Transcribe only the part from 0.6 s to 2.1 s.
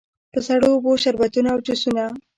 اوبو، شربتونو او جوسونو.